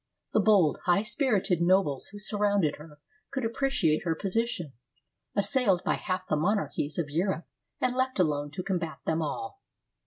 [0.33, 4.73] The bold, high spirited nobles who surrounded her could appreciate her position,
[5.35, 7.45] as sailed by half the monarchies of Europe,
[7.79, 9.61] and left alone to combat them all.